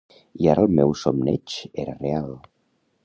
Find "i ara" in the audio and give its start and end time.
0.43-0.63